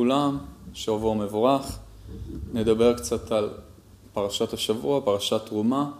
כולם, 0.00 0.38
שבוע 0.74 1.14
מבורך. 1.14 1.78
נדבר 2.52 2.96
קצת 2.96 3.32
על 3.32 3.50
פרשת 4.12 4.52
השבוע, 4.52 5.00
פרשת 5.04 5.40
תרומה, 5.46 5.90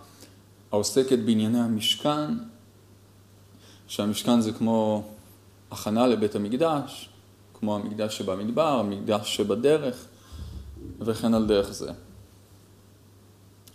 העוסקת 0.72 1.18
בענייני 1.18 1.60
המשכן, 1.60 2.30
שהמשכן 3.86 4.40
זה 4.40 4.52
כמו 4.52 5.02
הכנה 5.70 6.06
לבית 6.06 6.34
המקדש, 6.34 7.08
כמו 7.54 7.76
המקדש 7.76 8.18
שבמדבר, 8.18 8.78
המקדש 8.78 9.36
שבדרך, 9.36 10.06
וכן 11.00 11.34
על 11.34 11.46
דרך 11.46 11.72
זה. 11.72 11.92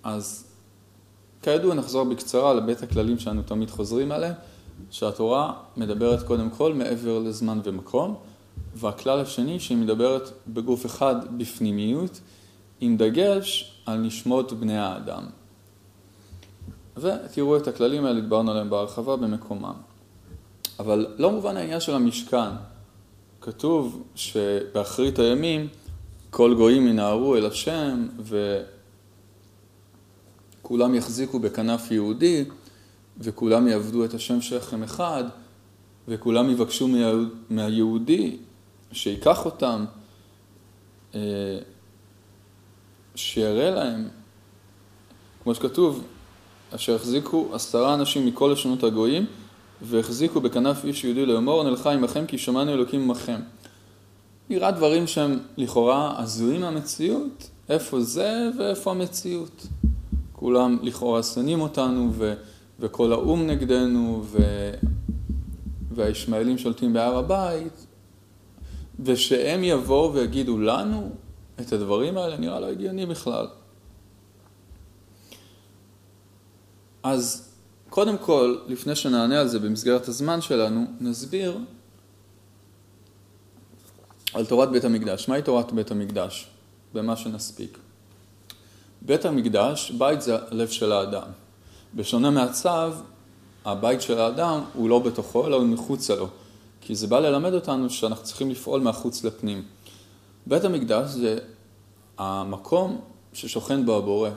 אז 0.03 0.45
כידוע 1.41 1.75
נחזור 1.75 2.03
בקצרה 2.03 2.53
לבית 2.53 2.83
הכללים 2.83 3.19
שאנו 3.19 3.41
תמיד 3.41 3.69
חוזרים 3.69 4.11
עליהם, 4.11 4.33
שהתורה 4.91 5.53
מדברת 5.77 6.23
קודם 6.27 6.49
כל 6.49 6.73
מעבר 6.73 7.19
לזמן 7.19 7.59
ומקום. 7.63 8.30
והכלל 8.75 9.19
השני 9.19 9.59
שהיא 9.59 9.77
מדברת 9.77 10.31
בגוף 10.47 10.85
אחד 10.85 11.38
בפנימיות, 11.38 12.20
עם 12.81 12.97
דגש 12.97 13.75
על 13.85 13.97
נשמות 13.97 14.53
בני 14.53 14.77
האדם. 14.77 15.23
ותראו 16.97 17.57
את 17.57 17.67
הכללים 17.67 18.05
האלה, 18.05 18.21
דיברנו 18.21 18.52
עליהם 18.52 18.70
בהרחבה 18.70 19.16
במקומם. 19.16 19.73
אבל 20.80 21.07
לא 21.17 21.31
מובן 21.31 21.57
העניין 21.57 21.80
של 21.80 21.95
המשכן. 21.95 22.49
כתוב 23.41 24.03
שבאחרית 24.16 25.19
הימים 25.19 25.67
כל 26.30 26.53
גויים 26.55 26.88
ינערו 26.88 27.35
אל 27.35 27.45
השם 27.45 28.08
וכולם 30.61 30.95
יחזיקו 30.95 31.39
בכנף 31.39 31.91
יהודי 31.91 32.45
וכולם 33.17 33.67
יעבדו 33.67 34.05
את 34.05 34.13
השם 34.13 34.41
שכם 34.41 34.83
אחד 34.83 35.23
וכולם 36.08 36.49
יבקשו 36.49 36.89
מהיהודי 37.49 38.38
שייקח 38.91 39.45
אותם, 39.45 39.86
אה, 41.16 41.20
שיראה 43.16 43.72
להם, 43.72 44.08
כמו 45.44 45.56
שכתוב, 45.56 46.03
אשר 46.75 46.95
החזיקו 46.95 47.50
עשרה 47.53 47.94
אנשים 47.94 48.25
מכל 48.25 48.50
לשונות 48.53 48.83
הגויים 48.83 49.25
והחזיקו 49.81 50.42
בכנף 50.42 50.86
איש 50.86 51.03
יהודי 51.03 51.25
לאמור 51.25 51.64
נלכה 51.64 51.92
עמכם 51.92 52.25
כי 52.25 52.38
שמענו 52.38 52.73
אלוקים 52.73 53.02
עמכם. 53.02 53.39
נראה 54.50 54.72
דברים 54.72 55.08
שהם 55.08 55.39
לכאורה 55.58 56.22
הזויים 56.22 56.61
מהמציאות, 56.61 57.50
איפה 57.70 58.02
זה 58.02 58.50
ואיפה 58.58 58.92
המציאות. 58.92 59.67
כולם 60.33 60.78
לכאורה 60.81 61.23
שונאים 61.23 61.61
אותנו 61.61 62.09
ו, 62.14 62.33
וכל 62.80 63.11
האו"ם 63.11 63.48
נגדנו 63.48 64.23
ו, 64.26 64.38
והישמעאלים 65.92 66.58
שולטים 66.58 66.94
בהר 66.94 67.17
הבית 67.17 67.86
ושהם 69.03 69.63
יבואו 69.63 70.13
ויגידו 70.13 70.59
לנו 70.59 71.09
את 71.59 71.73
הדברים 71.73 72.17
האלה, 72.17 72.38
נראה 72.38 72.59
לא 72.59 72.66
הגיוני 72.66 73.05
בכלל. 73.05 73.47
אז 77.03 77.49
קודם 77.89 78.17
כל, 78.17 78.58
לפני 78.67 78.95
שנענה 78.95 79.39
על 79.39 79.47
זה 79.47 79.59
במסגרת 79.59 80.08
הזמן 80.08 80.41
שלנו, 80.41 80.85
נסביר 80.99 81.58
על 84.33 84.45
תורת 84.45 84.71
בית 84.71 84.85
המקדש. 84.85 85.30
מהי 85.30 85.41
תורת 85.41 85.71
בית 85.71 85.91
המקדש? 85.91 86.47
במה 86.93 87.15
שנספיק. 87.15 87.77
בית 89.02 89.25
המקדש, 89.25 89.91
בית 89.91 90.21
זה 90.21 90.36
הלב 90.52 90.67
של 90.67 90.91
האדם. 90.91 91.27
בשונה 91.95 92.30
מהצו, 92.30 92.69
הבית 93.65 94.02
של 94.02 94.19
האדם 94.19 94.61
הוא 94.73 94.89
לא 94.89 94.99
בתוכו, 94.99 95.47
אלא 95.47 95.55
הוא 95.55 95.65
מחוצה 95.65 96.15
לו. 96.15 96.27
כי 96.81 96.95
זה 96.95 97.07
בא 97.07 97.19
ללמד 97.19 97.53
אותנו 97.53 97.89
שאנחנו 97.89 98.23
צריכים 98.23 98.49
לפעול 98.49 98.81
מהחוץ 98.81 99.23
לפנים. 99.23 99.63
בית 100.47 100.63
המקדש 100.63 101.09
זה 101.09 101.37
המקום 102.17 103.01
ששוכן 103.33 103.85
בו 103.85 103.97
הבורא, 103.97 104.29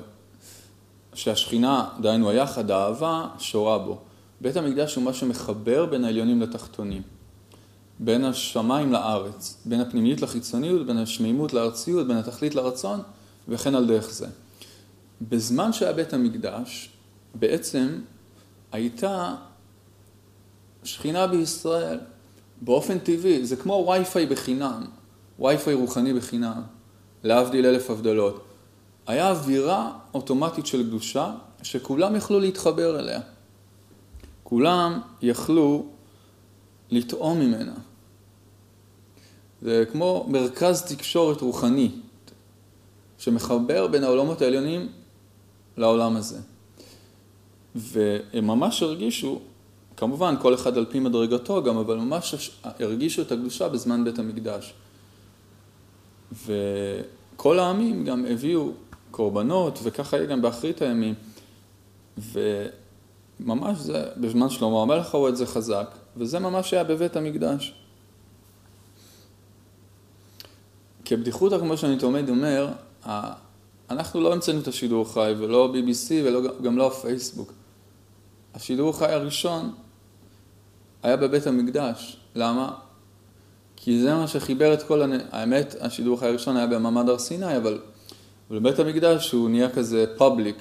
שהשכינה, 1.14 1.88
דהיינו 2.00 2.30
היחד, 2.30 2.70
האהבה, 2.70 3.26
שורה 3.38 3.78
בו. 3.78 3.98
בית 4.40 4.56
המקדש 4.56 4.94
הוא 4.94 5.04
מה 5.04 5.12
שמחבר 5.12 5.86
בין 5.86 6.04
העליונים 6.04 6.40
לתחתונים, 6.42 7.02
בין 7.98 8.24
השמיים 8.24 8.92
לארץ, 8.92 9.62
בין 9.64 9.80
הפנימיות 9.80 10.22
לחיצוניות, 10.22 10.86
בין 10.86 10.98
השמימות 10.98 11.52
לארציות, 11.52 12.06
בין 12.06 12.16
התכלית 12.16 12.54
לרצון, 12.54 13.00
וכן 13.48 13.74
על 13.74 13.86
דרך 13.86 14.10
זה. 14.10 14.26
בזמן 15.22 15.72
שהיה 15.72 15.92
בית 15.92 16.12
המקדש, 16.12 16.88
בעצם 17.34 17.98
הייתה 18.72 19.34
שכינה 20.84 21.26
בישראל, 21.26 21.98
באופן 22.64 22.98
טבעי, 22.98 23.46
זה 23.46 23.56
כמו 23.56 23.86
וי-פיי 23.88 24.26
בחינם, 24.26 24.84
וי-פיי 25.38 25.74
רוחני 25.74 26.14
בחינם, 26.14 26.62
להבדיל 27.22 27.66
אלף 27.66 27.90
הבדלות. 27.90 28.44
היה 29.06 29.30
אווירה 29.30 29.98
אוטומטית 30.14 30.66
של 30.66 30.82
קדושה 30.82 31.34
שכולם 31.62 32.16
יכלו 32.16 32.40
להתחבר 32.40 33.00
אליה. 33.00 33.20
כולם 34.42 35.00
יכלו 35.22 35.86
לטעום 36.90 37.40
ממנה. 37.40 37.74
זה 39.62 39.84
כמו 39.92 40.26
מרכז 40.28 40.82
תקשורת 40.82 41.40
רוחני 41.40 41.90
שמחבר 43.18 43.86
בין 43.86 44.04
העולמות 44.04 44.42
העליונים 44.42 44.88
לעולם 45.76 46.16
הזה. 46.16 46.38
והם 47.74 48.46
ממש 48.46 48.82
הרגישו 48.82 49.40
כמובן, 49.96 50.34
כל 50.42 50.54
אחד 50.54 50.78
על 50.78 50.86
פי 50.90 51.00
מדרגתו 51.00 51.62
גם, 51.62 51.76
אבל 51.76 51.96
ממש 51.96 52.50
הרגישו 52.64 53.22
את 53.22 53.32
הקדושה 53.32 53.68
בזמן 53.68 54.04
בית 54.04 54.18
המקדש. 54.18 54.74
וכל 56.46 57.58
העמים 57.58 58.04
גם 58.04 58.26
הביאו 58.26 58.72
קורבנות, 59.10 59.78
וככה 59.82 60.16
יהיה 60.16 60.26
גם 60.26 60.42
באחרית 60.42 60.82
הימים. 60.82 61.14
וממש 62.18 63.78
זה, 63.78 64.04
בזמן 64.16 64.50
שלמה 64.50 64.82
המלך 64.82 65.14
ראו 65.14 65.28
את 65.28 65.36
זה 65.36 65.46
חזק, 65.46 65.90
וזה 66.16 66.38
ממש 66.38 66.74
היה 66.74 66.84
בבית 66.84 67.16
המקדש. 67.16 67.74
כבדיחותא, 71.04 71.58
כמו 71.58 71.76
שאני 71.76 71.98
תמיד 71.98 72.28
אומר, 72.28 72.68
אנחנו 73.90 74.20
לא 74.20 74.32
המצאנו 74.32 74.60
את 74.60 74.68
השידור 74.68 75.12
חי, 75.12 75.34
ולא 75.38 75.72
BBC 75.74 76.12
וגם 76.24 76.78
לא 76.78 76.86
הפייסבוק. 76.86 77.52
השידור 78.54 78.98
חי 78.98 79.12
הראשון 79.12 79.74
היה 81.04 81.16
בבית 81.16 81.46
המקדש. 81.46 82.16
למה? 82.34 82.72
כי 83.76 84.02
זה 84.02 84.14
מה 84.14 84.28
שחיבר 84.28 84.74
את 84.74 84.82
כל, 84.82 85.02
הנ... 85.02 85.12
האמת, 85.30 85.74
השידור 85.80 86.16
החי 86.16 86.26
הראשון 86.26 86.56
היה 86.56 86.66
במעמד 86.66 87.08
הר 87.08 87.18
סיני, 87.18 87.56
אבל 87.56 87.78
בבית 88.50 88.78
המקדש 88.78 89.32
הוא 89.32 89.50
נהיה 89.50 89.70
כזה 89.70 90.04
פובליק. 90.16 90.56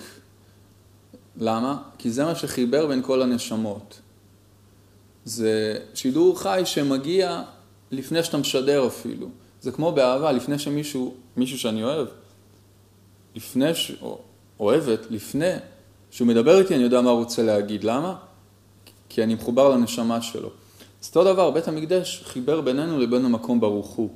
למה? 1.38 1.78
כי 1.98 2.12
זה 2.12 2.26
מה 2.26 2.36
שחיבר 2.36 2.88
בין 2.88 3.02
כל 3.02 3.22
הנשמות. 3.22 4.00
זה 5.26 5.80
שידור 5.94 6.40
חי 6.40 6.62
שמגיע 6.66 7.42
לפני 7.92 8.24
שאתה 8.24 8.38
משדר 8.38 8.88
אפילו. 8.88 9.28
זה 9.62 9.72
כמו 9.72 9.92
באהבה, 9.92 10.32
לפני 10.32 10.60
שמישהו, 10.60 11.14
מישהו 11.38 11.60
שאני 11.60 11.84
אוהב, 11.84 12.08
לפני 13.36 13.76
ש... 13.76 13.92
או 14.02 14.20
אוהבת, 14.60 15.00
לפני 15.10 15.52
שהוא 16.12 16.28
מדבר 16.28 16.60
איתי, 16.60 16.76
אני 16.76 16.84
יודע 16.84 17.02
מה 17.02 17.10
הוא 17.10 17.20
רוצה 17.20 17.44
להגיד. 17.44 17.84
למה? 17.84 18.16
כי 19.14 19.24
אני 19.24 19.36
מחובר 19.36 19.70
לנשמה 19.70 20.22
שלו. 20.22 20.50
אז 21.02 21.08
אותו 21.08 21.24
דבר, 21.24 21.52
בית 21.52 21.68
המקדש 21.68 22.24
חיבר 22.26 22.62
בינינו 22.62 23.00
לבין 23.00 23.26
המקום 23.26 23.60
ברוך 23.60 23.88
הוא. 23.88 24.10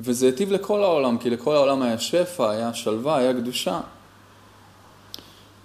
וזה 0.00 0.26
היטיב 0.26 0.52
לכל 0.52 0.82
העולם, 0.82 1.18
כי 1.18 1.30
לכל 1.30 1.56
העולם 1.56 1.82
היה 1.82 1.98
שפע, 1.98 2.50
היה 2.50 2.74
שלווה, 2.74 3.16
היה 3.16 3.34
קדושה. 3.34 3.80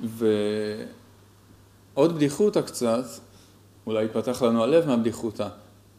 ועוד 0.01 0.25
בדיחותא 2.15 2.61
קצת, 2.61 3.05
אולי 3.87 4.03
יפתח 4.03 4.41
לנו 4.41 4.63
הלב 4.63 4.87
מהבדיחותא. 4.87 5.47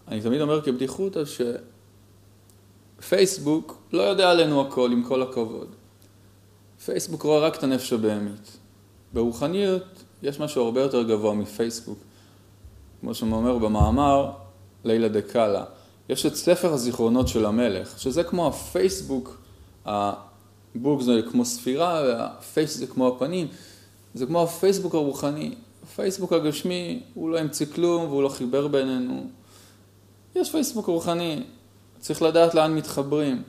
אני 0.08 0.20
תמיד 0.20 0.40
אומר 0.40 0.62
כבדיחותא 0.62 1.22
שפייסבוק 3.00 3.78
לא 3.92 4.02
יודע 4.02 4.30
עלינו 4.30 4.60
הכל, 4.60 4.92
עם 4.92 5.04
כל 5.04 5.22
הכבוד. 5.22 5.68
פייסבוק 6.84 7.22
רואה 7.22 7.38
רק 7.38 7.56
את 7.56 7.62
הנפש 7.62 7.92
הבהמית. 7.92 8.58
ברוחניות 9.12 9.84
יש 10.22 10.40
משהו 10.40 10.64
הרבה 10.64 10.80
יותר 10.80 11.02
גבוה 11.02 11.34
מפייסבוק. 11.34 12.09
כמו 13.00 13.14
שהוא 13.14 13.32
אומר 13.32 13.58
במאמר, 13.58 14.30
לילה 14.84 15.08
דקאלה. 15.08 15.64
יש 16.08 16.26
את 16.26 16.34
ספר 16.34 16.72
הזיכרונות 16.72 17.28
של 17.28 17.46
המלך, 17.46 17.98
שזה 17.98 18.22
כמו 18.22 18.46
הפייסבוק, 18.46 19.40
הבוק 19.86 21.02
זה 21.02 21.20
כמו 21.30 21.44
ספירה 21.44 22.02
והפייס 22.06 22.76
זה 22.76 22.86
כמו 22.86 23.08
הפנים, 23.08 23.46
זה 24.14 24.26
כמו 24.26 24.42
הפייסבוק 24.42 24.94
הרוחני. 24.94 25.54
הפייסבוק 25.82 26.32
הגשמי 26.32 27.02
הוא 27.14 27.30
לא 27.30 27.38
המציא 27.38 27.66
כלום 27.66 28.04
והוא 28.04 28.22
לא 28.22 28.28
חיבר 28.28 28.68
בינינו. 28.68 29.26
יש 30.36 30.50
פייסבוק 30.50 30.86
רוחני, 30.86 31.42
צריך 31.98 32.22
לדעת 32.22 32.54
לאן 32.54 32.74
מתחברים. 32.74 33.42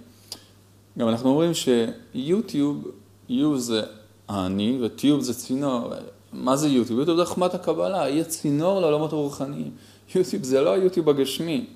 גם 0.98 1.10
אנחנו 1.10 1.30
אומרים 1.30 1.52
שיוטיוב, 1.54 2.88
יו 3.30 3.58
זה 3.60 3.82
אני 4.30 4.80
וטיוב 4.82 5.22
זה 5.22 5.34
צינור, 5.34 5.94
מה 6.34 6.58
זה 6.58 6.68
יוטיוב? 6.68 7.00
יוטיוב 7.00 7.18
זה 7.18 7.26
חוכמת 7.26 7.54
הקבלה, 7.54 8.04
היא 8.04 8.22
הצינור 8.22 8.82
לעולמות 8.82 9.14
הרוחניים. 9.14 9.72
יוטיוב 10.16 10.44
זה 10.44 10.62
לא 10.62 10.74
היוטיוב 10.74 11.10
הגשמי. 11.10 11.68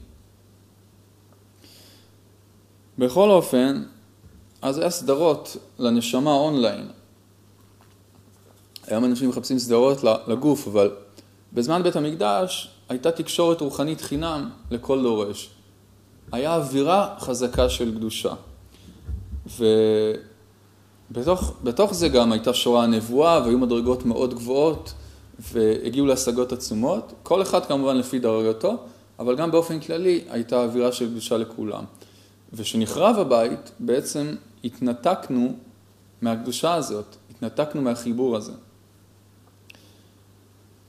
בכל 2.98 3.30
אופן, 3.30 3.84
אז 4.62 4.78
היה 4.78 4.90
סדרות 4.90 5.58
לנשמה 5.80 6.34
אונליין. 6.34 6.88
היום 8.88 9.06
אנשים 9.06 9.30
מחפשים 9.30 9.60
סדרות 9.60 10.04
לגוף, 10.28 10.68
אבל 10.68 10.92
בזמן 11.54 11.84
בית 11.84 11.96
המקדש 11.96 12.70
הייתה 12.90 13.12
תקשורת 13.12 13.62
רוחנית 13.62 14.02
חינם 14.02 14.50
לכל 14.72 15.02
דורש. 15.02 15.50
היה 16.32 16.56
אווירה 16.56 17.16
חזקה 17.20 17.70
של 17.70 17.96
קדושה. 17.96 18.34
ובתוך 21.12 21.94
זה 21.94 22.10
גם 22.10 22.32
הייתה 22.32 22.54
שואה 22.54 22.84
הנבואה 22.84 23.42
והיו 23.44 23.58
מדרגות 23.58 24.06
מאוד 24.06 24.34
גבוהות 24.34 24.94
והגיעו 25.40 26.06
להשגות 26.06 26.54
עצומות, 26.54 27.14
כל 27.24 27.42
אחד 27.42 27.66
כמובן 27.66 27.98
לפי 27.98 28.20
דרגתו, 28.20 28.78
אבל 29.20 29.36
גם 29.36 29.52
באופן 29.52 29.80
כללי 29.80 30.24
הייתה 30.30 30.64
אווירה 30.64 30.92
של 30.92 31.10
קדושה 31.10 31.38
לכולם. 31.38 31.84
וכשנחרב 32.54 33.20
הבית, 33.20 33.72
בעצם 33.80 34.36
התנתקנו 34.64 35.54
מהקדושה 36.22 36.74
הזאת, 36.74 37.16
התנתקנו 37.32 37.82
מהחיבור 37.82 38.36
הזה. 38.36 38.52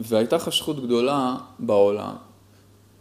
והייתה 0.00 0.38
חשכות 0.38 0.84
גדולה 0.84 1.36
בעולם. 1.58 2.14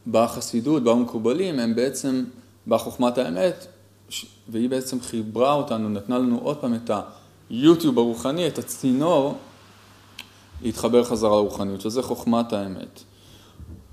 בחסידות, 0.07 0.83
במקובלים, 0.83 1.59
הם 1.59 1.75
בעצם, 1.75 2.23
בחוכמת 2.67 3.17
האמת, 3.17 3.67
והיא 4.49 4.69
בעצם 4.69 5.01
חיברה 5.01 5.53
אותנו, 5.53 5.89
נתנה 5.89 6.17
לנו 6.17 6.39
עוד 6.43 6.57
פעם 6.57 6.75
את 6.75 6.91
היוטיוב 7.49 7.97
הרוחני, 7.97 8.47
את 8.47 8.57
הצינור, 8.57 9.37
להתחבר 10.61 11.03
חזרה 11.03 11.35
לרוחניות, 11.35 11.81
שזה 11.81 12.03
חוכמת 12.03 12.53
האמת. 12.53 13.03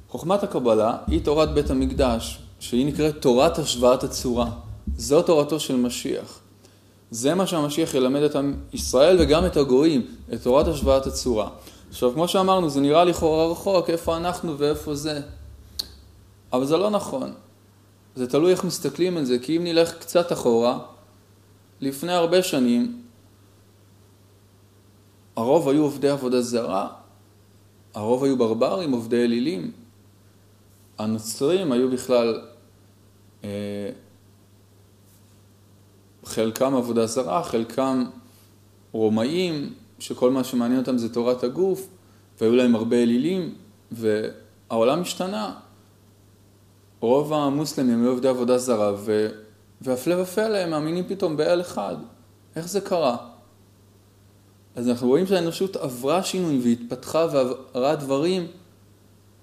חוכמת 0.09 0.43
הקבלה 0.43 0.97
היא 1.07 1.25
תורת 1.25 1.55
בית 1.55 1.71
המקדש, 1.71 2.39
שהיא 2.61 2.87
נקראת 2.87 3.23
תורת 3.23 3.59
השוואת 3.59 4.05
הצורה. 4.05 4.51
זו 4.97 5.23
תורתו 5.23 5.61
של 5.61 5.77
משיח. 5.77 6.39
זה 7.11 7.35
מה 7.35 7.47
שהמשיח 7.47 7.95
ילמד 7.95 8.23
את 8.23 8.37
ישראל 8.73 9.17
וגם 9.21 9.47
את 9.47 9.57
הגויים, 9.57 10.07
את 10.33 10.43
תורת 10.43 10.69
השוואת 10.69 11.07
הצורה. 11.07 11.49
עכשיו, 11.91 12.13
כמו 12.15 12.29
שאמרנו, 12.29 12.71
זה 12.71 12.81
נראה 12.81 13.05
לכאורה 13.05 13.53
רחוק, 13.53 13.91
איפה 13.91 14.17
אנחנו 14.17 14.59
ואיפה 14.59 14.95
זה. 14.95 15.21
אבל 16.53 16.65
זה 16.65 16.77
לא 16.77 16.91
נכון. 16.91 17.33
זה 18.15 18.27
תלוי 18.27 18.53
איך 18.53 18.65
מסתכלים 18.65 19.17
על 19.17 19.25
זה, 19.25 19.39
כי 19.39 19.57
אם 19.57 19.65
נלך 19.65 19.99
קצת 19.99 20.33
אחורה, 20.33 20.79
לפני 21.81 22.13
הרבה 22.13 22.43
שנים, 22.43 23.03
הרוב 25.37 25.69
היו 25.69 25.83
עובדי 25.83 26.09
עבודה 26.09 26.43
זרה, 26.43 26.89
הרוב 27.95 28.25
היו 28.25 28.37
ברברים, 28.37 28.93
עובדי 28.93 29.25
אלילים. 29.25 29.73
הנוצרים 30.99 31.73
היו 31.73 31.91
בכלל, 31.91 32.41
אה, 33.45 33.91
חלקם 36.25 36.75
עבודה 36.75 37.07
זרה, 37.07 37.45
חלקם 37.45 38.05
רומאים, 38.93 39.75
שכל 39.99 40.31
מה 40.31 40.45
שמעניין 40.45 40.81
אותם 40.81 40.99
זה 40.99 41.15
תורת 41.15 41.45
הגוף, 41.45 41.89
והיו 42.41 42.57
להם 42.57 42.75
הרבה 42.75 42.97
אלילים, 43.03 43.55
והעולם 43.93 45.01
השתנה. 45.01 45.55
רוב 47.03 47.33
המוסלמים 47.33 48.03
היו 48.03 48.11
עובדי 48.11 48.29
עבודה 48.29 48.59
זרה, 48.59 48.93
ו... 48.97 49.29
והפלא 49.81 50.23
ופלא, 50.23 50.57
הם 50.57 50.71
מאמינים 50.71 51.05
פתאום 51.09 51.37
באל 51.37 51.61
אחד. 51.61 51.97
איך 52.57 52.69
זה 52.69 52.81
קרה? 52.81 53.17
אז 54.77 54.89
אנחנו 54.89 55.09
רואים 55.09 55.27
שהאנושות 55.27 55.77
עברה 55.77 56.23
שינוי 56.23 56.61
והתפתחה 56.65 57.27
ועברה 57.33 57.95
דברים 57.97 58.47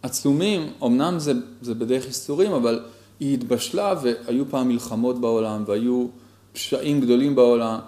עצומים, 0.02 0.74
אמנם 0.84 1.20
זה, 1.20 1.34
זה 1.62 1.76
בדרך 1.76 2.06
איסורים, 2.06 2.52
אבל 2.52 2.84
היא 3.20 3.34
התבשלה 3.34 3.94
והיו 4.02 4.50
פעם 4.50 4.68
מלחמות 4.68 5.22
בעולם 5.22 5.64
והיו 5.68 6.08
פשעים 6.54 7.02
גדולים 7.02 7.36
בעולם 7.36 7.80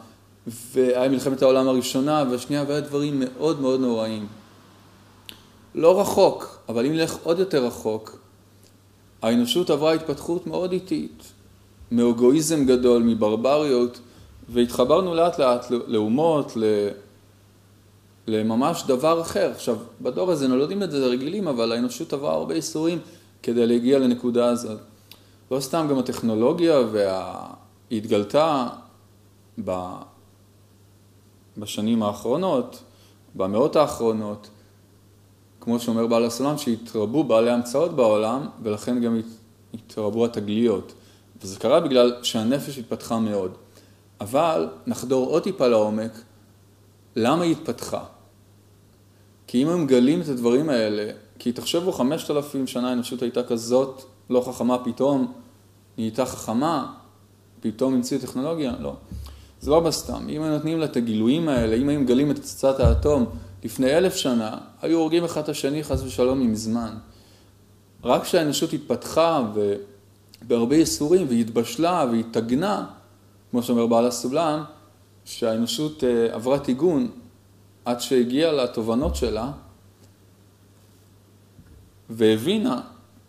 והיה 0.47 1.09
מלחמת 1.09 1.41
העולם 1.41 1.68
הראשונה 1.68 2.23
והשנייה 2.31 2.63
והיה 2.68 2.81
דברים 2.81 3.19
מאוד 3.25 3.62
מאוד 3.62 3.79
נוראים. 3.79 4.27
לא 5.75 6.01
רחוק, 6.01 6.59
אבל 6.69 6.85
אם 6.85 6.91
נלך 6.91 7.18
עוד 7.23 7.39
יותר 7.39 7.65
רחוק, 7.65 8.21
האנושות 9.21 9.69
עברה 9.69 9.94
התפתחות 9.94 10.47
מאוד 10.47 10.71
איטית, 10.71 11.23
מאוגואיזם 11.91 12.65
גדול, 12.65 13.03
מברבריות, 13.03 14.00
והתחברנו 14.50 15.15
לאט 15.15 15.39
לאט 15.39 15.65
לאומות, 15.88 16.57
לממש 18.27 18.83
דבר 18.88 19.21
אחר. 19.21 19.51
עכשיו, 19.56 19.77
בדור 20.01 20.31
הזה 20.31 20.47
נולדים 20.47 20.83
את 20.83 20.91
זה 20.91 21.07
רגילים, 21.07 21.47
אבל 21.47 21.71
האנושות 21.71 22.13
עברה 22.13 22.33
הרבה 22.33 22.53
איסורים 22.53 23.00
כדי 23.44 23.68
להגיע 23.68 24.00
לנקודה 24.00 24.45
הזאת. 24.45 24.79
לא 25.51 25.59
סתם 25.59 25.88
גם 25.89 26.00
הטכנולוגיה 26.00 26.79
וה... 26.91 27.47
היא 27.89 27.97
התגלתה 27.97 28.68
ב... 29.65 29.71
בשנים 31.57 32.03
האחרונות, 32.03 32.83
במאות 33.35 33.75
האחרונות, 33.75 34.50
כמו 35.62 35.80
שאומר 35.80 36.08
בעל 36.08 36.25
הסולם, 36.25 36.58
שהתרבו 36.58 37.24
בעלי 37.24 37.52
המצאות 37.52 37.96
בעולם, 37.96 38.48
ולכן 38.63 39.02
גם 39.02 39.22
התרבו 39.74 40.25
התגליות. 40.25 40.94
וזה 41.42 41.60
קרה 41.60 41.80
בגלל 41.80 42.13
שהנפש 42.24 42.78
התפתחה 42.78 43.19
מאוד. 43.19 43.52
אבל 44.22 44.69
נחדור 44.88 45.30
עוד 45.30 45.44
טיפה 45.44 45.68
לעומק, 45.68 46.12
למה 47.16 47.44
היא 47.44 47.52
התפתחה? 47.52 48.04
כי 49.48 49.63
אם 49.63 49.69
הם 49.69 49.84
מגלים 49.84 50.22
את 50.22 50.28
הדברים 50.28 50.69
האלה, 50.69 51.12
כי 51.40 51.52
תחשבו 51.52 51.92
חמשת 51.92 52.31
אלפים 52.31 52.68
שנה 52.68 52.90
האנושות 52.90 53.22
הייתה 53.22 53.44
כזאת 53.44 54.04
לא 54.30 54.42
חכמה, 54.48 54.78
פתאום 54.84 55.34
נהייתה 55.98 56.25
חכמה, 56.25 56.94
פתאום 57.60 57.94
המציאו 57.94 58.22
טכנולוגיה? 58.22 58.74
לא. 58.80 58.94
זה 59.62 59.72
לא 59.72 59.80
בסתם. 59.80 60.30
אם 60.30 60.42
היו 60.42 60.52
נותנים 60.52 60.80
לה 60.80 60.86
את 60.86 60.98
הגילויים 60.98 61.50
האלה, 61.50 61.75
אם 61.75 61.90
היו 61.90 62.00
מגלים 62.00 62.31
את 62.31 62.40
פצצת 62.40 62.80
האטום 62.80 63.25
לפני 63.63 63.98
אלף 63.98 64.16
שנה, 64.16 64.58
היו 64.81 64.98
הורגים 64.98 65.24
אחד 65.24 65.42
את 65.42 65.50
השני 65.50 65.84
חס 65.84 66.04
ושלום 66.04 66.42
עם 66.42 66.56
זמן. 66.56 66.98
רק 68.04 68.24
כשהאנושות 68.24 68.74
התפתחה 68.74 69.42
בהרבה 70.42 70.75
ייסורים 70.75 71.28
והתבשלה 71.30 72.06
והתגנה, 72.12 72.86
כמו 73.52 73.63
שאומר 73.63 73.88
בעל 73.88 74.06
הסולם, 74.06 74.63
שהאנושות 75.25 76.04
אה, 76.04 76.36
עברה 76.36 76.60
טיגון 76.60 77.12
עד 77.86 78.02
שהגיעה 78.02 78.52
לתובנות 78.52 79.16
שלה 79.16 79.52
והבינה 82.10 82.81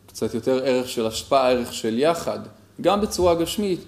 קצת 0.06 0.35
יותר 0.35 0.61
ערך 0.64 0.88
של 0.88 1.06
השפעה, 1.06 1.50
ערך 1.50 1.73
של 1.73 1.99
יחד, 1.99 2.38
גם 2.81 3.00
בצורה 3.00 3.35
גשמית. 3.35 3.81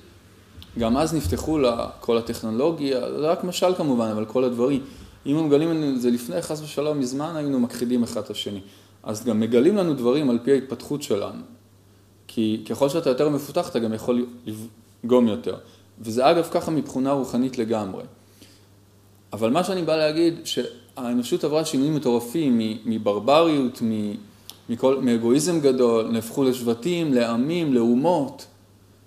גם 0.79 0.97
אז 0.97 1.15
נפתחו 1.15 1.59
לה 1.59 1.89
כל 2.01 2.19
הטכנולוגיה, 2.19 3.01
זה 3.01 3.29
רק 3.29 3.45
משל 3.45 3.75
כמובן, 3.75 4.09
אבל 4.09 4.25
כל 4.25 4.45
הדברים. 4.45 4.83
אם 5.27 5.37
הם 5.37 5.47
מגלים 5.47 5.95
את 5.95 6.01
זה 6.01 6.11
לפני, 6.11 6.43
חס 6.43 6.61
ושלום, 6.63 6.99
מזמן 6.99 7.37
היינו 7.37 7.61
מכחידים 7.61 8.03
אחד 8.03 8.21
את 8.21 8.31
השני. 8.31 8.61
אז 9.03 9.25
גם 9.25 9.41
מגלים 9.41 9.77
לנו 9.77 9.95
דברים 9.95 10.31
על 10.31 10.39
פי 10.43 10.53
ההתפתחות 10.53 11.03
שלנו. 11.03 11.43
כי 12.27 12.65
ככל 12.69 12.89
שאתה 12.89 13.11
יותר 13.11 13.29
מפותח, 13.29 13.69
אתה 13.69 13.79
גם 13.79 13.95
יכול 13.95 14.27
לפגום 14.47 15.29
יותר. 15.29 15.57
וזה 16.01 16.31
אגב 16.31 16.49
ככה 16.51 16.71
מבחינה 16.71 17.13
רוחנית 17.13 17.59
לגמרי. 17.59 18.03
אבל 19.33 19.51
מה 19.51 19.65
שאני 19.65 19.83
בא 19.83 19.97
להגיד, 19.97 20.35
שהאנושות 20.45 21.45
עברה 21.45 21.65
שינויים 21.65 21.95
מטורפים 21.95 22.61
מברבריות, 22.85 23.83
מכל, 24.69 25.01
מאגואיזם 25.01 25.61
גדול, 25.61 26.09
נהפכו 26.09 26.45
לשבטים, 26.45 27.15
לעמים, 27.15 27.75
לאומות, 27.75 28.47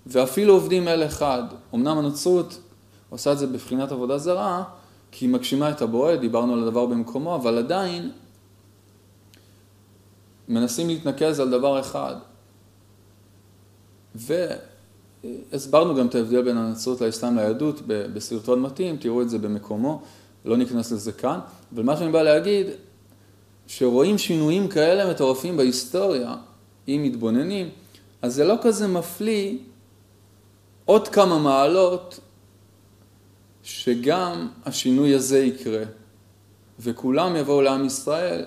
ואפילו 0.06 0.54
עובדים 0.54 0.88
אל 0.88 1.06
אחד. 1.06 1.42
אמנם 1.74 1.98
הנוצרות 1.98 2.58
עושה 3.10 3.32
את 3.32 3.38
זה 3.38 3.46
בבחינת 3.46 3.92
עבודה 3.92 4.18
זרה, 4.18 4.64
כי 5.10 5.24
היא 5.24 5.32
מגשימה 5.32 5.70
את 5.70 5.82
הבורא, 5.82 6.16
דיברנו 6.16 6.52
על 6.52 6.62
הדבר 6.62 6.86
במקומו, 6.86 7.34
אבל 7.34 7.58
עדיין 7.58 8.10
מנסים 10.48 10.88
להתנקז 10.88 11.40
על 11.40 11.50
דבר 11.50 11.80
אחד. 11.80 12.14
והסברנו 14.14 15.94
גם 15.94 16.06
את 16.06 16.14
ההבדל 16.14 16.42
בין 16.42 16.56
הנצרות 16.56 17.00
לאסלאם 17.00 17.36
ליהדות 17.36 17.82
בסרטון 17.86 18.62
מתאים, 18.62 18.96
תראו 18.96 19.22
את 19.22 19.30
זה 19.30 19.38
במקומו, 19.38 20.02
לא 20.44 20.56
ניכנס 20.56 20.92
לזה 20.92 21.12
כאן. 21.12 21.38
אבל 21.74 21.82
מה 21.82 21.96
שאני 21.96 22.12
בא 22.12 22.22
להגיד, 22.22 22.66
שרואים 23.66 24.18
שינויים 24.18 24.68
כאלה 24.68 25.10
מטורפים 25.10 25.56
בהיסטוריה, 25.56 26.34
אם 26.88 27.00
מתבוננים, 27.04 27.68
אז 28.22 28.34
זה 28.34 28.44
לא 28.44 28.54
כזה 28.62 28.86
מפליא 28.86 29.58
עוד 30.84 31.08
כמה 31.08 31.38
מעלות 31.38 32.20
שגם 33.78 34.48
השינוי 34.66 35.14
הזה 35.14 35.38
יקרה, 35.38 35.82
וכולם 36.80 37.36
יבואו 37.36 37.62
לעם 37.62 37.84
ישראל 37.84 38.44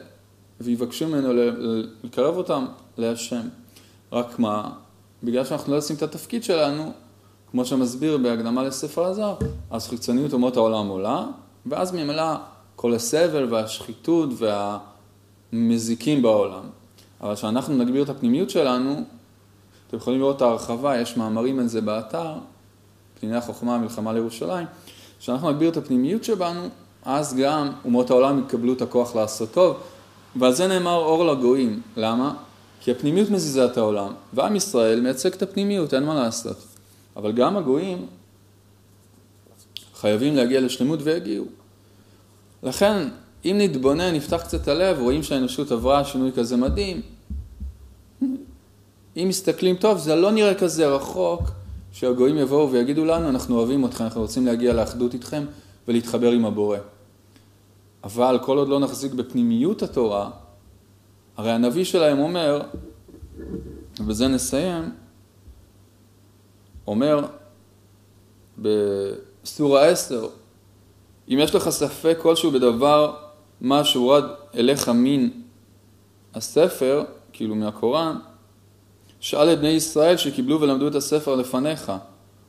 ויבקשו 0.61 1.07
ממנו 1.07 1.29
לקרב 2.03 2.37
אותם 2.37 2.65
להשם. 2.97 3.41
רק 4.11 4.39
מה, 4.39 4.71
בגלל 5.23 5.45
שאנחנו 5.45 5.71
לא 5.71 5.77
עושים 5.77 5.95
את 5.95 6.01
התפקיד 6.01 6.43
שלנו, 6.43 6.91
כמו 7.51 7.65
שמסביר 7.65 8.17
בהקדמה 8.17 8.63
לספר 8.63 9.05
הזר, 9.05 9.35
אז 9.69 9.87
חיצוניות 9.87 10.33
אומות 10.33 10.57
העולם 10.57 10.87
עולה, 10.87 11.25
ואז 11.65 11.91
ממילא 11.91 12.35
כל 12.75 12.93
הסבל 12.93 13.53
והשחיתות 13.53 14.29
והמזיקים 15.53 16.21
בעולם. 16.21 16.63
אבל 17.21 17.35
כשאנחנו 17.35 17.77
נגביר 17.77 18.03
את 18.03 18.09
הפנימיות 18.09 18.49
שלנו, 18.49 19.03
אתם 19.87 19.97
יכולים 19.97 20.19
לראות 20.19 20.37
את 20.37 20.41
ההרחבה, 20.41 20.97
יש 20.97 21.17
מאמרים 21.17 21.59
על 21.59 21.67
זה 21.67 21.81
באתר, 21.81 22.33
פניני 23.19 23.35
החוכמה, 23.37 23.75
המלחמה 23.75 24.13
לירושלים, 24.13 24.67
כשאנחנו 25.21 25.51
נגביר 25.51 25.69
את 25.69 25.77
הפנימיות 25.77 26.23
שבנו, 26.23 26.69
אז 27.03 27.35
גם 27.35 27.71
אומות 27.85 28.09
העולם 28.09 28.39
יקבלו 28.39 28.73
את 28.73 28.81
הכוח 28.81 29.15
לעשות 29.15 29.51
טוב, 29.51 29.77
ועל 30.35 30.53
זה 30.53 30.67
נאמר 30.67 30.95
אור 30.95 31.25
לגויים. 31.25 31.81
למה? 31.97 32.33
כי 32.79 32.91
הפנימיות 32.91 33.29
מזיזה 33.29 33.65
את 33.65 33.77
העולם, 33.77 34.13
ועם 34.33 34.55
ישראל 34.55 35.01
מייצג 35.01 35.33
את 35.33 35.41
הפנימיות, 35.41 35.93
אין 35.93 36.03
מה 36.03 36.15
לעשות. 36.15 36.57
אבל 37.15 37.31
גם 37.31 37.57
הגויים 37.57 38.05
חייבים 39.95 40.35
להגיע 40.35 40.61
לשלמות 40.61 40.99
והגיעו. 41.03 41.45
לכן, 42.63 43.07
אם 43.45 43.55
נתבונן, 43.59 44.15
נפתח 44.15 44.41
קצת 44.41 44.67
הלב, 44.67 44.99
רואים 44.99 45.23
שהאנושות 45.23 45.71
עברה 45.71 46.05
שינוי 46.05 46.31
כזה 46.31 46.57
מדהים. 46.57 47.01
אם 49.17 49.25
מסתכלים 49.27 49.75
טוב, 49.75 49.97
זה 49.97 50.15
לא 50.15 50.31
נראה 50.31 50.55
כזה 50.55 50.87
רחוק, 50.87 51.41
שהגויים 51.91 52.37
יבואו 52.37 52.71
ויגידו 52.71 53.05
לנו, 53.05 53.29
אנחנו 53.29 53.57
אוהבים 53.57 53.85
אתכם, 53.85 54.03
אנחנו 54.03 54.21
רוצים 54.21 54.45
להגיע 54.45 54.73
לאחדות 54.73 55.13
איתכם 55.13 55.45
ולהתחבר 55.87 56.31
עם 56.31 56.45
הבורא. 56.45 56.77
אבל 58.03 58.39
כל 58.41 58.57
עוד 58.57 58.67
לא 58.67 58.79
נחזיק 58.79 59.13
בפנימיות 59.13 59.83
התורה, 59.83 60.29
הרי 61.37 61.51
הנביא 61.51 61.83
שלהם 61.83 62.19
אומר, 62.19 62.61
ובזה 63.99 64.27
נסיים, 64.27 64.91
אומר 66.87 67.25
בסורה 68.57 69.87
10, 69.87 70.27
אם 71.29 71.37
יש 71.39 71.55
לך 71.55 71.69
ספק 71.69 72.17
כלשהו 72.21 72.51
בדבר 72.51 73.15
מה 73.61 73.83
שהורד 73.83 74.23
אליך 74.55 74.89
מן 74.89 75.29
הספר, 76.33 77.03
כאילו 77.33 77.55
מהקוראן, 77.55 78.15
שאל 79.21 79.53
את 79.53 79.59
בני 79.59 79.69
ישראל 79.69 80.17
שקיבלו 80.17 80.61
ולמדו 80.61 80.87
את 80.87 80.95
הספר 80.95 81.35
לפניך. 81.35 81.91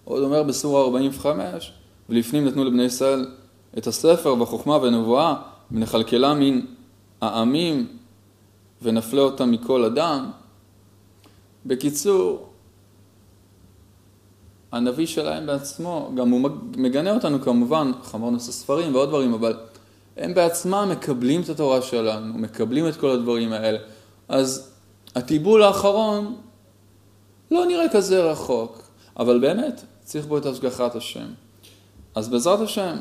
עוד 0.05 0.23
אומר 0.23 0.43
בסורה 0.43 0.83
45, 0.83 1.73
ולפנים 2.09 2.45
נתנו 2.45 2.65
לבני 2.65 2.83
ישראל 2.83 3.27
את 3.79 3.87
הספר 3.87 4.35
והחוכמה 4.39 4.77
והנבואה, 4.77 5.35
ונכלכלה 5.73 6.35
מן 6.35 6.61
העמים 7.21 7.87
ונפלה 8.83 9.21
אותם 9.21 9.51
מכל 9.51 9.85
אדם. 9.85 10.31
בקיצור, 11.67 12.49
הנביא 14.73 15.07
שלהם 15.07 15.47
בעצמו, 15.47 16.13
גם 16.15 16.31
הוא 16.31 16.51
מגנה 16.77 17.15
אותנו 17.15 17.41
כמובן, 17.41 17.93
חמור 18.03 18.31
נושא 18.31 18.53
ספרים 18.53 18.95
ועוד 18.95 19.09
דברים, 19.09 19.35
אבל 19.35 19.57
הם 20.17 20.35
בעצמם 20.35 20.89
מקבלים 20.93 21.41
את 21.41 21.49
התורה 21.49 21.83
שלנו, 21.83 22.35
מקבלים 22.35 22.89
את 22.89 22.97
כל 22.97 23.11
הדברים 23.11 23.53
האלה. 23.53 23.79
אז 24.29 24.73
הטיבול 25.15 25.63
האחרון 25.63 26.37
לא 27.53 27.67
נראה 27.67 27.89
כזה 27.93 28.31
רחוק, 28.31 28.83
אבל 29.17 29.41
באמת 29.41 29.83
צריך 30.05 30.27
בו 30.27 30.39
את 30.39 30.47
השגחת 30.47 30.97
השם. 30.97 31.27
אז 32.15 32.29
בעזרת 32.29 32.61
השם, 32.61 32.97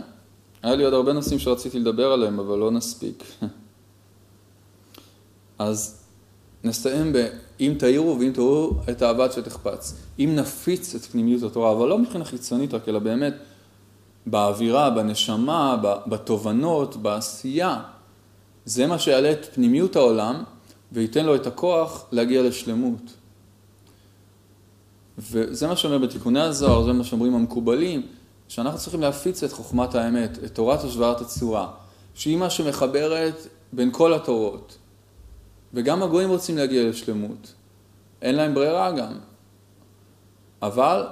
היה 0.64 0.76
לי 0.76 0.84
עוד 0.84 0.94
הרבה 0.94 1.14
נושאים 1.14 1.40
שרציתי 1.40 1.80
לדבר 1.80 2.12
עליהם, 2.12 2.40
אבל 2.40 2.58
לא 2.58 2.72
נספיק. 2.72 3.24
אז 5.60 6.02
נסיים 6.64 7.14
ב... 7.14 7.28
אם 7.60 7.76
תאירו 7.80 8.20
ואם 8.20 8.32
תאירו 8.32 8.74
את 8.90 9.02
האבד 9.02 9.32
שתחפץ. 9.32 9.96
אם 10.20 10.36
נפיץ 10.36 10.96
את 10.96 11.02
פנימיות 11.02 11.44
התורה, 11.44 11.72
אבל 11.72 11.88
לא 11.88 11.98
מבחינה 11.98 12.26
חיצונית 12.26 12.74
רק, 12.74 12.90
אלא 12.90 13.00
באמת 13.00 13.34
באווירה, 14.26 14.90
בנשמה, 14.90 15.78
בתובנות, 16.08 16.96
בעשייה. 16.96 17.82
זה 18.66 18.88
מה 18.88 19.00
שיעלה 19.00 19.32
את 19.32 19.46
פנימיות 19.54 19.96
העולם 19.96 20.44
וייתן 20.92 21.26
לו 21.26 21.36
את 21.36 21.48
הכוח 21.48 22.06
להגיע 22.12 22.44
לשלמות. 22.44 23.21
וזה 25.22 25.68
מה 25.68 25.76
שאומר 25.76 25.98
בתיקוני 25.98 26.42
הזוהר, 26.42 26.84
זה 26.84 26.94
מה 26.94 27.04
שאומרים 27.04 27.36
המקובלים, 27.36 28.08
שאנחנו 28.48 28.80
צריכים 28.80 29.02
להפיץ 29.02 29.44
את 29.44 29.52
חוכמת 29.52 29.96
האמת, 29.96 30.44
את 30.46 30.56
תורת 30.56 30.84
השוואת 30.84 31.22
הצורה, 31.22 31.72
שהיא 32.14 32.38
מה 32.38 32.50
שמחברת 32.50 33.48
בין 33.74 33.90
כל 33.92 34.14
התורות. 34.14 34.78
וגם 35.74 36.04
הגויים 36.04 36.30
רוצים 36.30 36.58
להגיע 36.58 36.90
לשלמות. 36.90 37.54
אין 38.22 38.36
להם 38.36 38.54
ברירה 38.54 38.92
גם. 38.92 39.14
אבל 40.62 41.08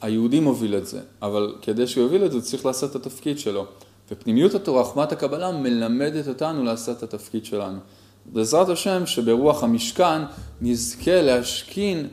היהודי 0.00 0.40
מוביל 0.40 0.76
את 0.76 0.86
זה, 0.86 1.00
אבל 1.22 1.54
כדי 1.62 1.86
שהוא 1.86 2.02
יוביל 2.04 2.24
את 2.24 2.32
זה 2.32 2.42
צריך 2.42 2.66
לעשות 2.66 2.90
את 2.90 2.96
התפקיד 2.96 3.38
שלו. 3.38 3.66
ופנימיות 4.10 4.54
התורה, 4.54 4.84
חוכמת 4.84 5.12
הקבלה, 5.12 5.52
מלמדת 5.52 6.28
אותנו 6.28 6.64
לעשות 6.64 6.98
את 6.98 7.02
התפקיד 7.02 7.44
שלנו. 7.44 7.78
בעזרת 8.26 8.68
השם 8.68 9.06
שברוח 9.06 9.62
המשכן 9.62 10.22
נזכה 10.60 11.22
להשכין 11.22 12.08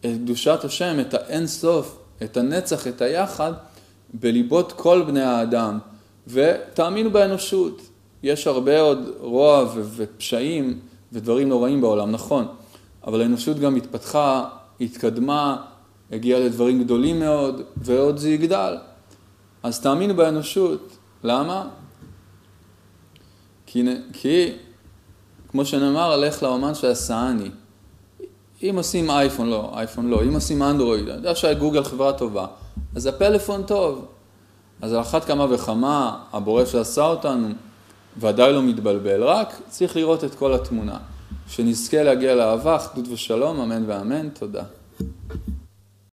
את 0.00 0.10
קדושת 0.24 0.64
השם, 0.64 1.00
את 1.00 1.14
האין 1.14 1.46
סוף, 1.46 1.98
את 2.22 2.36
הנצח, 2.36 2.86
את 2.86 3.00
היחד, 3.02 3.52
בליבות 4.14 4.72
כל 4.72 5.02
בני 5.06 5.22
האדם. 5.22 5.78
ותאמינו 6.26 7.10
באנושות, 7.10 7.82
יש 8.22 8.46
הרבה 8.46 8.80
עוד 8.80 8.98
רוע 9.18 9.72
ופשעים 9.74 10.78
ודברים 11.12 11.48
נוראים 11.48 11.80
בעולם, 11.80 12.10
נכון, 12.10 12.46
אבל 13.06 13.20
האנושות 13.20 13.58
גם 13.58 13.76
התפתחה, 13.76 14.48
התקדמה, 14.80 15.62
הגיעה 16.12 16.40
לדברים 16.40 16.82
גדולים 16.82 17.20
מאוד, 17.20 17.62
ועוד 17.76 18.18
זה 18.18 18.30
יגדל. 18.30 18.76
אז 19.62 19.80
תאמינו 19.80 20.14
באנושות. 20.14 20.96
למה? 21.24 21.68
כי, 23.66 23.84
כי 24.12 24.52
כמו 25.50 25.64
שנאמר, 25.64 26.16
לך 26.16 26.42
לאומן 26.42 26.74
שעשני. 26.74 27.50
אם 28.62 28.74
עושים 28.76 29.10
אייפון, 29.10 29.50
לא, 29.50 29.70
אייפון 29.74 30.10
לא, 30.10 30.22
אם 30.22 30.34
עושים 30.34 30.62
אנדרואיד, 30.62 31.08
אני 31.08 31.16
יודע 31.16 31.34
שגוגל 31.34 31.84
חברה 31.84 32.12
טובה, 32.12 32.46
אז 32.96 33.06
הפלאפון 33.06 33.62
טוב. 33.62 34.06
אז 34.82 34.92
על 34.92 35.00
אחת 35.00 35.24
כמה 35.24 35.46
וכמה, 35.50 36.18
הבורא 36.32 36.64
שעשה 36.64 37.06
אותנו, 37.06 37.48
ודאי 38.20 38.52
לא 38.52 38.62
מתבלבל, 38.62 39.22
רק 39.22 39.60
צריך 39.68 39.96
לראות 39.96 40.24
את 40.24 40.34
כל 40.34 40.54
התמונה. 40.54 40.96
שנזכה 41.48 42.02
להגיע 42.02 42.34
לאהבה, 42.34 42.76
אחדות 42.76 43.04
ושלום, 43.08 43.60
אמן 43.60 43.84
ואמן, 43.86 44.28
תודה. 44.28 44.62